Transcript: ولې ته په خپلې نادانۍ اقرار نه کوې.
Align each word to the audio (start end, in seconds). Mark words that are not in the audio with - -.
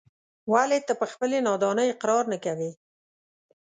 ولې 0.51 0.79
ته 0.87 0.93
په 0.99 1.05
خپلې 1.11 1.37
نادانۍ 1.47 1.87
اقرار 1.91 2.23
نه 2.33 2.37
کوې. 2.45 2.71